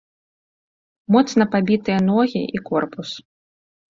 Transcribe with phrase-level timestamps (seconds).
[1.15, 3.09] Моцна пабітыя ногі і корпус.